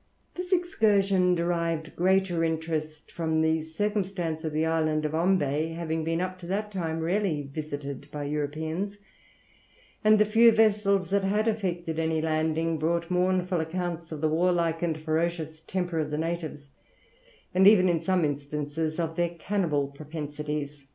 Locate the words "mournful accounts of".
13.10-14.20